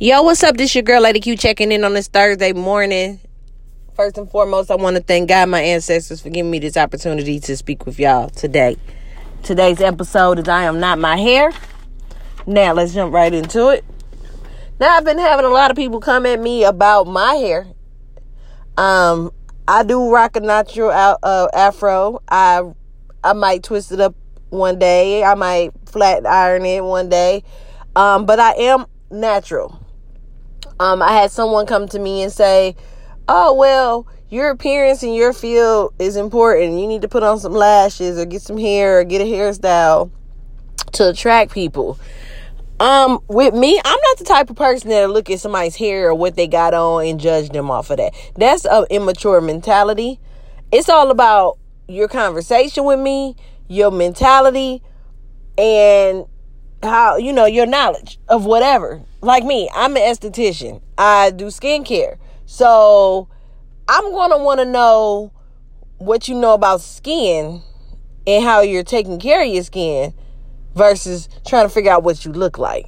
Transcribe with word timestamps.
Yo, 0.00 0.22
what's 0.22 0.44
up? 0.44 0.56
This 0.56 0.76
your 0.76 0.82
girl 0.82 1.00
Lady 1.02 1.18
Q 1.18 1.36
checking 1.36 1.72
in 1.72 1.82
on 1.82 1.92
this 1.92 2.06
Thursday 2.06 2.52
morning. 2.52 3.18
First 3.96 4.16
and 4.16 4.30
foremost, 4.30 4.70
I 4.70 4.76
want 4.76 4.94
to 4.94 5.02
thank 5.02 5.28
God, 5.28 5.48
my 5.48 5.60
ancestors, 5.60 6.20
for 6.20 6.30
giving 6.30 6.52
me 6.52 6.60
this 6.60 6.76
opportunity 6.76 7.40
to 7.40 7.56
speak 7.56 7.84
with 7.84 7.98
y'all 7.98 8.28
today. 8.28 8.76
Today's 9.42 9.80
episode 9.80 10.38
is 10.38 10.46
I 10.46 10.62
Am 10.62 10.78
Not 10.78 11.00
My 11.00 11.16
Hair. 11.16 11.50
Now, 12.46 12.74
let's 12.74 12.94
jump 12.94 13.12
right 13.12 13.34
into 13.34 13.70
it. 13.70 13.84
Now, 14.78 14.96
I've 14.96 15.04
been 15.04 15.18
having 15.18 15.44
a 15.44 15.48
lot 15.48 15.72
of 15.72 15.76
people 15.76 15.98
come 15.98 16.26
at 16.26 16.38
me 16.38 16.62
about 16.62 17.08
my 17.08 17.34
hair. 17.34 17.66
Um, 18.76 19.32
I 19.66 19.82
do 19.82 20.12
rock 20.12 20.36
a 20.36 20.40
natural 20.40 20.90
uh, 20.90 21.48
afro. 21.52 22.22
I 22.28 22.62
I 23.24 23.32
might 23.32 23.64
twist 23.64 23.90
it 23.90 23.98
up 23.98 24.14
one 24.50 24.78
day. 24.78 25.24
I 25.24 25.34
might 25.34 25.72
flat 25.86 26.24
iron 26.24 26.64
it 26.66 26.84
one 26.84 27.08
day. 27.08 27.42
Um, 27.96 28.26
but 28.26 28.38
I 28.38 28.52
am 28.52 28.86
natural. 29.10 29.86
Um, 30.80 31.02
I 31.02 31.12
had 31.12 31.30
someone 31.30 31.66
come 31.66 31.88
to 31.88 31.98
me 31.98 32.22
and 32.22 32.32
say, 32.32 32.76
"Oh 33.28 33.54
well, 33.54 34.06
your 34.28 34.50
appearance 34.50 35.02
in 35.02 35.12
your 35.14 35.32
field 35.32 35.94
is 35.98 36.16
important. 36.16 36.78
You 36.78 36.86
need 36.86 37.02
to 37.02 37.08
put 37.08 37.22
on 37.22 37.38
some 37.40 37.52
lashes 37.52 38.18
or 38.18 38.24
get 38.24 38.42
some 38.42 38.58
hair 38.58 39.00
or 39.00 39.04
get 39.04 39.20
a 39.20 39.24
hairstyle 39.24 40.10
to 40.92 41.08
attract 41.08 41.52
people." 41.52 41.98
Um, 42.80 43.18
with 43.26 43.54
me, 43.54 43.80
I'm 43.84 43.98
not 44.08 44.18
the 44.18 44.24
type 44.24 44.50
of 44.50 44.56
person 44.56 44.90
that'll 44.90 45.12
look 45.12 45.30
at 45.30 45.40
somebody's 45.40 45.74
hair 45.74 46.10
or 46.10 46.14
what 46.14 46.36
they 46.36 46.46
got 46.46 46.74
on 46.74 47.06
and 47.06 47.18
judge 47.18 47.48
them 47.48 47.72
off 47.72 47.90
of 47.90 47.96
that. 47.96 48.14
That's 48.36 48.64
an 48.66 48.86
immature 48.88 49.40
mentality. 49.40 50.20
It's 50.70 50.88
all 50.88 51.10
about 51.10 51.58
your 51.88 52.06
conversation 52.06 52.84
with 52.84 53.00
me, 53.00 53.34
your 53.66 53.90
mentality, 53.90 54.80
and 55.56 56.24
how 56.82 57.16
you 57.16 57.32
know 57.32 57.46
your 57.46 57.66
knowledge 57.66 58.18
of 58.28 58.44
whatever. 58.44 59.02
Like 59.20 59.44
me, 59.44 59.68
I'm 59.74 59.96
an 59.96 60.02
esthetician. 60.02 60.80
I 60.96 61.30
do 61.30 61.46
skincare. 61.46 62.18
So 62.46 63.28
I'm 63.88 64.12
gonna 64.12 64.38
wanna 64.38 64.64
know 64.64 65.32
what 65.98 66.28
you 66.28 66.34
know 66.34 66.54
about 66.54 66.80
skin 66.80 67.62
and 68.26 68.44
how 68.44 68.60
you're 68.60 68.84
taking 68.84 69.18
care 69.18 69.42
of 69.42 69.48
your 69.48 69.64
skin 69.64 70.14
versus 70.74 71.28
trying 71.46 71.66
to 71.66 71.68
figure 71.68 71.90
out 71.90 72.04
what 72.04 72.24
you 72.24 72.32
look 72.32 72.58
like. 72.58 72.86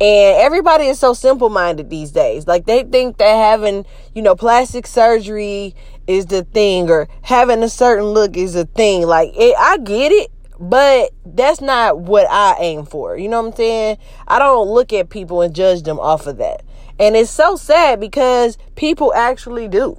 And 0.00 0.38
everybody 0.38 0.86
is 0.86 0.98
so 0.98 1.12
simple 1.12 1.50
minded 1.50 1.90
these 1.90 2.10
days. 2.10 2.46
Like 2.46 2.66
they 2.66 2.84
think 2.84 3.18
that 3.18 3.34
having, 3.34 3.84
you 4.14 4.22
know, 4.22 4.34
plastic 4.34 4.86
surgery 4.86 5.74
is 6.06 6.26
the 6.26 6.44
thing 6.44 6.90
or 6.90 7.08
having 7.22 7.62
a 7.62 7.68
certain 7.68 8.06
look 8.06 8.36
is 8.36 8.56
a 8.56 8.64
thing. 8.64 9.06
Like 9.06 9.30
it, 9.34 9.54
I 9.58 9.78
get 9.78 10.10
it. 10.12 10.30
But 10.60 11.12
that's 11.24 11.62
not 11.62 12.00
what 12.00 12.26
I 12.30 12.54
aim 12.60 12.84
for. 12.84 13.16
You 13.16 13.28
know 13.28 13.40
what 13.40 13.48
I'm 13.48 13.56
saying? 13.56 13.96
I 14.28 14.38
don't 14.38 14.68
look 14.68 14.92
at 14.92 15.08
people 15.08 15.40
and 15.40 15.54
judge 15.54 15.82
them 15.82 15.98
off 15.98 16.26
of 16.26 16.36
that. 16.36 16.62
And 16.98 17.16
it's 17.16 17.30
so 17.30 17.56
sad 17.56 17.98
because 17.98 18.58
people 18.76 19.14
actually 19.14 19.68
do. 19.68 19.96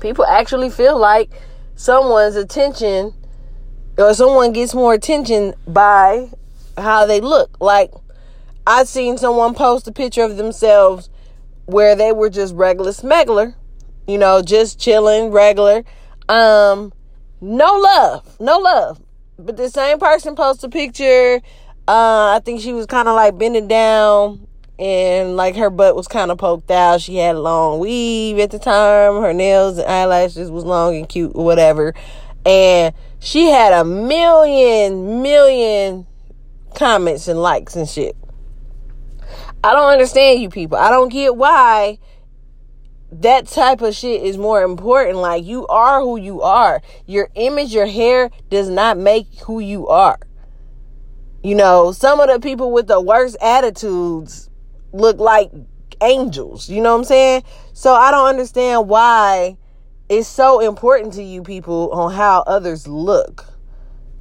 People 0.00 0.26
actually 0.26 0.68
feel 0.68 0.98
like 0.98 1.30
someone's 1.76 2.34
attention 2.34 3.14
or 3.96 4.12
someone 4.14 4.52
gets 4.52 4.74
more 4.74 4.94
attention 4.94 5.54
by 5.68 6.28
how 6.76 7.06
they 7.06 7.20
look. 7.20 7.56
Like 7.60 7.92
I 8.66 8.82
seen 8.82 9.16
someone 9.16 9.54
post 9.54 9.86
a 9.86 9.92
picture 9.92 10.24
of 10.24 10.38
themselves 10.38 11.08
where 11.66 11.94
they 11.94 12.10
were 12.10 12.30
just 12.30 12.52
regular 12.54 12.92
smuggler, 12.92 13.54
you 14.08 14.18
know, 14.18 14.42
just 14.42 14.80
chilling, 14.80 15.30
regular. 15.30 15.84
Um, 16.28 16.92
no 17.40 17.76
love, 17.76 18.40
no 18.40 18.58
love. 18.58 19.00
But 19.44 19.56
the 19.56 19.68
same 19.68 19.98
person 19.98 20.36
posted 20.36 20.70
a 20.70 20.72
picture. 20.72 21.40
Uh, 21.88 22.36
I 22.36 22.40
think 22.44 22.60
she 22.60 22.72
was 22.72 22.86
kind 22.86 23.08
of 23.08 23.16
like 23.16 23.36
bending 23.36 23.68
down 23.68 24.46
and 24.78 25.36
like 25.36 25.56
her 25.56 25.70
butt 25.70 25.96
was 25.96 26.08
kind 26.08 26.30
of 26.30 26.38
poked 26.38 26.70
out. 26.70 27.00
She 27.00 27.16
had 27.16 27.36
a 27.36 27.40
long 27.40 27.78
weave 27.80 28.38
at 28.38 28.50
the 28.50 28.58
time. 28.58 29.20
Her 29.20 29.32
nails 29.32 29.78
and 29.78 29.88
eyelashes 29.88 30.50
was 30.50 30.64
long 30.64 30.96
and 30.96 31.08
cute 31.08 31.32
or 31.34 31.44
whatever. 31.44 31.94
And 32.46 32.94
she 33.18 33.46
had 33.46 33.72
a 33.72 33.84
million, 33.84 35.22
million 35.22 36.06
comments 36.74 37.28
and 37.28 37.40
likes 37.40 37.76
and 37.76 37.88
shit. 37.88 38.16
I 39.64 39.72
don't 39.72 39.92
understand 39.92 40.40
you 40.40 40.48
people. 40.48 40.78
I 40.78 40.90
don't 40.90 41.08
get 41.08 41.36
why 41.36 41.98
that 43.12 43.46
type 43.46 43.82
of 43.82 43.94
shit 43.94 44.22
is 44.22 44.38
more 44.38 44.62
important. 44.62 45.18
Like 45.18 45.44
you 45.44 45.66
are 45.66 46.00
who 46.00 46.16
you 46.16 46.42
are. 46.42 46.80
Your 47.06 47.28
image, 47.34 47.74
your 47.74 47.86
hair 47.86 48.30
does 48.50 48.68
not 48.68 48.96
make 48.96 49.26
who 49.40 49.60
you 49.60 49.88
are. 49.88 50.18
You 51.42 51.54
know, 51.54 51.92
some 51.92 52.20
of 52.20 52.28
the 52.28 52.40
people 52.40 52.72
with 52.72 52.86
the 52.86 53.00
worst 53.00 53.36
attitudes 53.42 54.48
look 54.92 55.18
like 55.18 55.50
angels. 56.00 56.68
You 56.68 56.80
know 56.80 56.92
what 56.92 57.00
I'm 57.00 57.04
saying? 57.04 57.42
So 57.72 57.92
I 57.92 58.10
don't 58.10 58.28
understand 58.28 58.88
why 58.88 59.56
it's 60.08 60.28
so 60.28 60.60
important 60.60 61.14
to 61.14 61.22
you 61.22 61.42
people 61.42 61.90
on 61.90 62.12
how 62.12 62.42
others 62.46 62.86
look. 62.86 63.46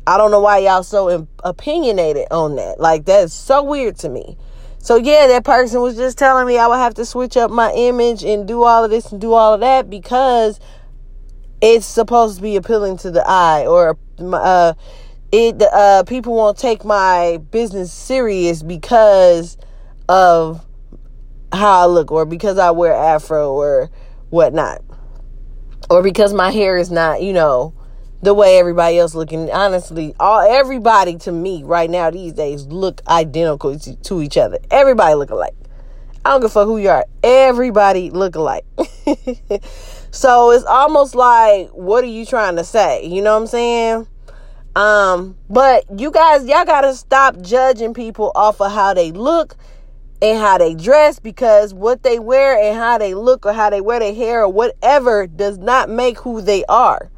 I 0.07 0.17
don't 0.17 0.31
know 0.31 0.39
why 0.39 0.57
y'all 0.59 0.83
so 0.83 1.27
opinionated 1.43 2.27
on 2.31 2.55
that. 2.55 2.79
Like 2.79 3.05
that's 3.05 3.33
so 3.33 3.63
weird 3.63 3.97
to 3.99 4.09
me. 4.09 4.37
So 4.81 4.95
yeah, 4.95 5.27
that 5.27 5.45
person 5.45 5.81
was 5.81 5.95
just 5.95 6.17
telling 6.17 6.47
me 6.47 6.57
I 6.57 6.67
would 6.67 6.77
have 6.77 6.95
to 6.95 7.05
switch 7.05 7.37
up 7.37 7.51
my 7.51 7.71
image 7.73 8.23
and 8.23 8.47
do 8.47 8.63
all 8.63 8.83
of 8.83 8.89
this 8.89 9.11
and 9.11 9.21
do 9.21 9.33
all 9.33 9.53
of 9.53 9.59
that 9.59 9.89
because 9.89 10.59
it's 11.61 11.85
supposed 11.85 12.37
to 12.37 12.41
be 12.41 12.55
appealing 12.55 12.97
to 12.97 13.11
the 13.11 13.23
eye 13.27 13.67
or 13.67 13.97
uh 14.19 14.73
it 15.31 15.61
uh 15.61 16.03
people 16.07 16.33
won't 16.33 16.57
take 16.57 16.83
my 16.83 17.37
business 17.51 17.93
serious 17.93 18.63
because 18.63 19.55
of 20.09 20.65
how 21.53 21.81
I 21.81 21.85
look 21.85 22.11
or 22.11 22.25
because 22.25 22.57
I 22.57 22.71
wear 22.71 22.93
afro 22.93 23.53
or 23.53 23.89
whatnot. 24.29 24.81
Or 25.89 26.01
because 26.01 26.33
my 26.33 26.51
hair 26.51 26.77
is 26.77 26.89
not, 26.89 27.21
you 27.21 27.33
know, 27.33 27.73
the 28.21 28.33
way 28.33 28.57
everybody 28.57 28.99
else 28.99 29.15
looking. 29.15 29.51
Honestly, 29.51 30.15
all 30.19 30.41
everybody 30.41 31.17
to 31.19 31.31
me 31.31 31.63
right 31.63 31.89
now 31.89 32.09
these 32.09 32.33
days 32.33 32.65
look 32.65 33.01
identical 33.07 33.77
to 33.79 34.21
each 34.21 34.37
other. 34.37 34.59
Everybody 34.69 35.15
look 35.15 35.29
alike. 35.29 35.55
I 36.23 36.29
don't 36.29 36.41
give 36.41 36.51
a 36.51 36.53
fuck 36.53 36.67
who 36.67 36.77
you 36.77 36.89
are. 36.89 37.05
Everybody 37.23 38.11
look 38.11 38.35
alike. 38.35 38.65
so 40.11 40.51
it's 40.51 40.65
almost 40.65 41.15
like, 41.15 41.69
what 41.69 42.03
are 42.03 42.07
you 42.07 42.25
trying 42.25 42.57
to 42.57 42.63
say? 42.63 43.05
You 43.05 43.23
know 43.23 43.33
what 43.33 43.41
I'm 43.41 43.47
saying? 43.47 44.07
Um, 44.75 45.35
but 45.49 45.85
you 45.99 46.11
guys, 46.11 46.45
y'all 46.45 46.63
gotta 46.63 46.93
stop 46.93 47.41
judging 47.41 47.93
people 47.93 48.31
off 48.35 48.61
of 48.61 48.71
how 48.71 48.93
they 48.93 49.11
look 49.11 49.57
and 50.21 50.37
how 50.37 50.59
they 50.59 50.75
dress 50.75 51.19
because 51.19 51.73
what 51.73 52.03
they 52.03 52.19
wear 52.19 52.57
and 52.57 52.77
how 52.77 52.97
they 52.97 53.15
look 53.15 53.45
or 53.45 53.53
how 53.53 53.69
they 53.69 53.81
wear 53.81 53.99
their 53.99 54.13
hair 54.13 54.43
or 54.43 54.49
whatever 54.49 55.25
does 55.25 55.57
not 55.57 55.89
make 55.89 56.19
who 56.19 56.39
they 56.39 56.63
are. 56.65 57.09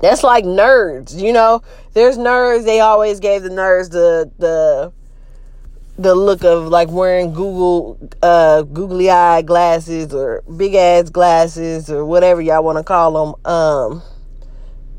That's 0.00 0.22
like 0.22 0.44
nerds, 0.44 1.20
you 1.20 1.32
know. 1.32 1.62
There's 1.92 2.18
nerds. 2.18 2.64
They 2.64 2.80
always 2.80 3.20
gave 3.20 3.42
the 3.42 3.48
nerds 3.48 3.90
the 3.90 4.30
the 4.38 4.92
the 5.96 6.14
look 6.14 6.42
of 6.42 6.66
like 6.66 6.90
wearing 6.90 7.32
Google 7.32 7.98
uh 8.22 8.62
googly 8.62 9.10
eye 9.10 9.42
glasses 9.42 10.12
or 10.12 10.42
big 10.56 10.74
ass 10.74 11.08
glasses 11.08 11.88
or 11.88 12.04
whatever 12.04 12.40
y'all 12.40 12.64
want 12.64 12.78
to 12.78 12.84
call 12.84 13.34
them. 13.34 13.52
Um, 13.52 14.02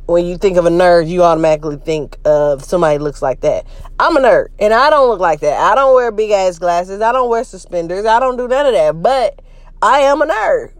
when 0.07 0.25
you 0.25 0.37
think 0.37 0.55
of 0.57 0.65
a 0.65 0.69
nerd, 0.69 1.07
you 1.07 1.23
automatically 1.23 1.77
think 1.77 2.17
of 2.25 2.63
somebody 2.63 2.99
looks 2.99 3.21
like 3.21 3.41
that. 3.41 3.65
I'm 3.99 4.15
a 4.15 4.21
nerd, 4.21 4.47
and 4.59 4.73
I 4.73 4.89
don't 4.89 5.09
look 5.09 5.19
like 5.19 5.41
that. 5.41 5.59
I 5.59 5.75
don't 5.75 5.93
wear 5.95 6.11
big 6.11 6.31
ass 6.31 6.59
glasses. 6.59 7.01
I 7.01 7.11
don't 7.11 7.29
wear 7.29 7.43
suspenders. 7.43 8.05
I 8.05 8.19
don't 8.19 8.37
do 8.37 8.47
none 8.47 8.65
of 8.67 8.73
that. 8.73 9.01
But 9.01 9.41
I 9.81 9.99
am 9.99 10.21
a 10.21 10.27
nerd. 10.27 10.73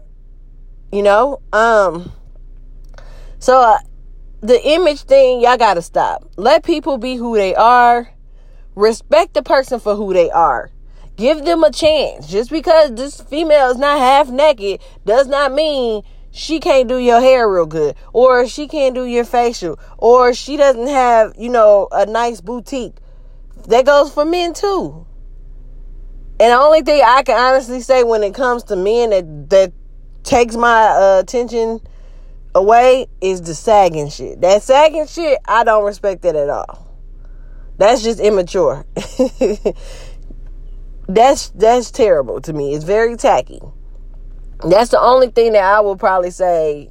You 0.90 1.02
know. 1.02 1.40
Um. 1.52 2.12
So. 3.38 3.60
Uh, 3.60 3.78
the 4.40 4.60
image 4.68 5.02
thing, 5.02 5.40
y'all 5.40 5.56
gotta 5.56 5.82
stop. 5.82 6.28
Let 6.36 6.64
people 6.64 6.98
be 6.98 7.16
who 7.16 7.36
they 7.36 7.54
are. 7.54 8.10
Respect 8.74 9.34
the 9.34 9.42
person 9.42 9.80
for 9.80 9.94
who 9.94 10.12
they 10.12 10.30
are. 10.30 10.70
Give 11.16 11.44
them 11.44 11.64
a 11.64 11.70
chance. 11.70 12.28
Just 12.28 12.50
because 12.50 12.94
this 12.94 13.20
female 13.20 13.70
is 13.70 13.78
not 13.78 13.98
half 13.98 14.28
naked 14.28 14.80
does 15.06 15.26
not 15.26 15.52
mean 15.52 16.02
she 16.30 16.60
can't 16.60 16.86
do 16.86 16.98
your 16.98 17.20
hair 17.20 17.48
real 17.50 17.64
good, 17.64 17.96
or 18.12 18.46
she 18.46 18.68
can't 18.68 18.94
do 18.94 19.06
your 19.06 19.24
facial, 19.24 19.78
or 19.96 20.34
she 20.34 20.58
doesn't 20.58 20.88
have, 20.88 21.32
you 21.38 21.48
know, 21.48 21.88
a 21.90 22.04
nice 22.04 22.42
boutique. 22.42 22.96
That 23.68 23.86
goes 23.86 24.12
for 24.12 24.26
men 24.26 24.52
too. 24.52 25.06
And 26.38 26.52
the 26.52 26.58
only 26.58 26.82
thing 26.82 27.02
I 27.02 27.22
can 27.22 27.38
honestly 27.38 27.80
say 27.80 28.04
when 28.04 28.22
it 28.22 28.34
comes 28.34 28.64
to 28.64 28.76
men 28.76 29.10
that 29.10 29.50
that 29.50 29.72
takes 30.22 30.56
my 30.56 30.88
uh, 30.88 31.20
attention 31.20 31.80
away 32.56 33.06
is 33.20 33.42
the 33.42 33.54
sagging 33.54 34.08
shit. 34.08 34.40
That 34.40 34.62
sagging 34.62 35.06
shit, 35.06 35.38
I 35.44 35.62
don't 35.62 35.84
respect 35.84 36.22
that 36.22 36.34
at 36.34 36.48
all. 36.48 36.86
That's 37.76 38.02
just 38.02 38.18
immature. 38.18 38.86
that's 41.08 41.50
that's 41.50 41.90
terrible 41.90 42.40
to 42.40 42.52
me. 42.52 42.74
It's 42.74 42.84
very 42.84 43.16
tacky. 43.16 43.60
That's 44.66 44.90
the 44.90 45.00
only 45.00 45.28
thing 45.28 45.52
that 45.52 45.62
I 45.62 45.80
will 45.80 45.96
probably 45.96 46.30
say 46.30 46.90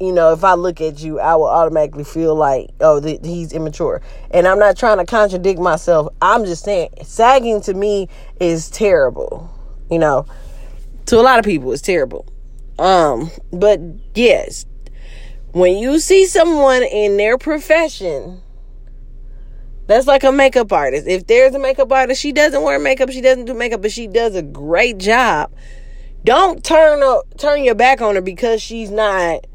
you 0.00 0.12
know, 0.12 0.32
if 0.32 0.44
I 0.44 0.54
look 0.54 0.80
at 0.80 1.02
you, 1.02 1.20
I 1.20 1.34
will 1.36 1.48
automatically 1.48 2.04
feel 2.04 2.34
like, 2.34 2.70
oh, 2.80 3.00
th- 3.00 3.20
he's 3.22 3.52
immature. 3.52 4.00
And 4.30 4.48
I'm 4.48 4.58
not 4.58 4.78
trying 4.78 4.96
to 4.96 5.04
contradict 5.04 5.60
myself. 5.60 6.08
I'm 6.22 6.46
just 6.46 6.64
saying, 6.64 6.88
sagging 7.02 7.60
to 7.62 7.74
me 7.74 8.08
is 8.40 8.70
terrible. 8.70 9.50
You 9.90 9.98
know, 9.98 10.24
to 11.04 11.16
a 11.16 11.20
lot 11.20 11.38
of 11.38 11.44
people, 11.44 11.70
it's 11.72 11.82
terrible. 11.82 12.26
Um, 12.78 13.30
but 13.52 13.78
yes, 14.14 14.64
when 15.52 15.78
you 15.78 15.98
see 15.98 16.26
someone 16.26 16.82
in 16.82 17.16
their 17.16 17.38
profession, 17.38 18.40
that's 19.86 20.06
like 20.06 20.22
a 20.22 20.32
makeup 20.32 20.72
artist. 20.72 21.06
If 21.06 21.26
there's 21.26 21.54
a 21.54 21.58
makeup 21.58 21.90
artist, 21.90 22.20
she 22.20 22.32
doesn't 22.32 22.62
wear 22.62 22.78
makeup, 22.78 23.10
she 23.10 23.20
doesn't 23.20 23.46
do 23.46 23.54
makeup, 23.54 23.82
but 23.82 23.90
she 23.92 24.06
does 24.06 24.34
a 24.34 24.42
great 24.42 24.98
job. 24.98 25.52
Don't 26.24 26.62
turn 26.62 27.02
up, 27.02 27.24
turn 27.38 27.64
your 27.64 27.74
back 27.74 28.00
on 28.00 28.14
her 28.14 28.20
because 28.20 28.62
she's 28.62 28.90
not 28.90 29.46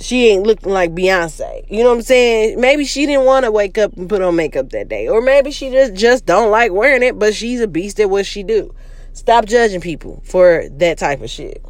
she 0.00 0.28
ain't 0.28 0.44
looking 0.44 0.72
like 0.72 0.94
Beyonce. 0.94 1.70
You 1.70 1.82
know 1.82 1.90
what 1.90 1.96
I'm 1.96 2.02
saying? 2.02 2.58
Maybe 2.58 2.84
she 2.84 3.04
didn't 3.04 3.26
want 3.26 3.44
to 3.44 3.52
wake 3.52 3.76
up 3.76 3.92
and 3.96 4.08
put 4.08 4.22
on 4.22 4.34
makeup 4.34 4.70
that 4.70 4.88
day. 4.88 5.08
Or 5.08 5.20
maybe 5.20 5.50
she 5.50 5.70
just 5.70 5.94
just 5.94 6.24
don't 6.24 6.50
like 6.50 6.72
wearing 6.72 7.02
it, 7.02 7.18
but 7.18 7.34
she's 7.34 7.60
a 7.60 7.68
beast 7.68 8.00
at 8.00 8.08
what 8.08 8.26
she 8.26 8.42
do. 8.42 8.74
Stop 9.12 9.44
judging 9.44 9.80
people 9.80 10.22
for 10.24 10.64
that 10.78 10.98
type 10.98 11.20
of 11.20 11.28
shit. 11.28 11.62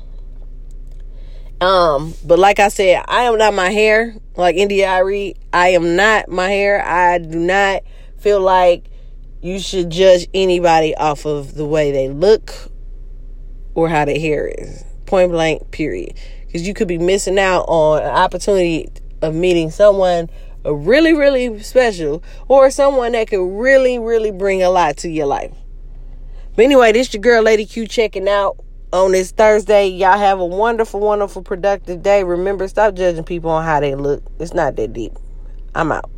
Um, 1.61 2.15
but 2.25 2.39
like 2.39 2.59
I 2.59 2.69
said, 2.69 3.05
I 3.07 3.23
am 3.23 3.37
not 3.39 3.55
my 3.55 3.71
hair. 3.71 4.17
Like 4.37 4.57
India.Arie, 4.57 5.37
I 5.53 5.69
am 5.69 5.97
not 5.97 6.29
my 6.29 6.49
hair. 6.49 6.83
I 6.87 7.19
do 7.19 7.39
not 7.39 7.83
feel 8.19 8.41
like 8.41 8.85
you 9.43 9.59
should 9.59 9.91
judge 9.91 10.27
anybody 10.33 10.95
off 10.95 11.27
of 11.27 11.55
the 11.55 11.67
way 11.67 11.93
they 11.93 12.09
look 12.09 12.53
or 13.75 13.89
how 13.89 14.05
their 14.05 14.19
hair 14.19 14.49
is. 14.49 14.85
Point 15.07 15.33
blank, 15.33 15.71
period 15.71 16.17
because 16.51 16.67
you 16.67 16.75
could 16.75 16.89
be 16.89 16.99
missing 16.99 17.39
out 17.39 17.65
on 17.69 18.03
an 18.03 18.09
opportunity 18.09 18.89
of 19.23 19.33
meeting 19.33 19.71
someone 19.71 20.29
really, 20.65 21.13
really 21.13 21.63
special 21.63 22.25
or 22.49 22.73
someone 22.73 23.13
that 23.13 23.29
could 23.29 23.47
really, 23.57 24.01
really 24.01 24.33
bring 24.33 24.61
a 24.61 24.69
lot 24.69 24.97
to 24.97 25.09
your 25.09 25.27
life. 25.27 25.55
But 26.57 26.65
anyway, 26.65 26.91
this 26.91 27.15
your 27.15 27.21
girl, 27.21 27.45
Lady 27.45 27.67
Q, 27.67 27.87
checking 27.87 28.29
out 28.29 28.57
on 28.93 29.13
this 29.13 29.31
Thursday. 29.33 29.89
Y'all 29.89 30.19
have 30.19 30.41
a 30.41 30.47
wonderful, 30.47 31.01
wonderful, 31.01 31.43
productive 31.43 32.03
day. 32.03 32.25
Remember, 32.25 32.69
stop 32.69 32.95
judging 32.95 33.25
people 33.25 33.51
on 33.51 33.65
how 33.65 33.81
they 33.81 33.95
look. 33.95 34.23
It's 34.39 34.55
not 34.55 34.77
that 34.77 34.93
deep. 34.93 35.13
I'm 35.75 35.93
out. 35.93 36.11